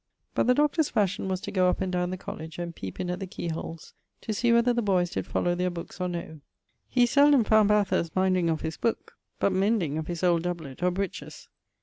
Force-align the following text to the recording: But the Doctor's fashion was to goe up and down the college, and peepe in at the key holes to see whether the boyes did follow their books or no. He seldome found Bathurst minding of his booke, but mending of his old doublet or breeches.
But 0.33 0.47
the 0.47 0.55
Doctor's 0.55 0.89
fashion 0.89 1.27
was 1.27 1.39
to 1.41 1.51
goe 1.51 1.69
up 1.69 1.79
and 1.79 1.91
down 1.91 2.09
the 2.09 2.17
college, 2.17 2.57
and 2.57 2.75
peepe 2.75 2.99
in 2.99 3.11
at 3.11 3.19
the 3.19 3.27
key 3.27 3.49
holes 3.49 3.93
to 4.21 4.33
see 4.33 4.51
whether 4.51 4.73
the 4.73 4.81
boyes 4.81 5.11
did 5.11 5.27
follow 5.27 5.53
their 5.53 5.69
books 5.69 6.01
or 6.01 6.07
no. 6.07 6.41
He 6.89 7.05
seldome 7.05 7.43
found 7.45 7.69
Bathurst 7.69 8.15
minding 8.15 8.49
of 8.49 8.61
his 8.61 8.77
booke, 8.77 9.15
but 9.39 9.51
mending 9.53 9.99
of 9.99 10.07
his 10.07 10.23
old 10.23 10.41
doublet 10.41 10.81
or 10.81 10.89
breeches. 10.89 11.49